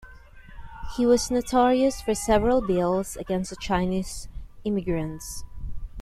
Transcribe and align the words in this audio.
He 0.97 1.05
was 1.05 1.29
notorious 1.29 2.01
for 2.01 2.15
several 2.15 2.59
bills 2.65 3.15
against 3.17 3.51
the 3.51 3.55
Chinese 3.55 4.29
immigrants. 4.63 5.43